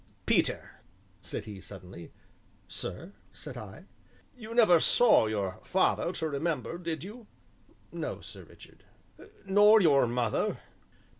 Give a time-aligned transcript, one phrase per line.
[0.25, 0.81] "Peter,"
[1.21, 2.11] said he suddenly.
[2.67, 3.83] "Sir?" said I.
[4.35, 7.27] "You never saw your father to remember, did you?"
[7.91, 8.83] "No, Sir Richard."
[9.45, 10.57] "Nor your mother?"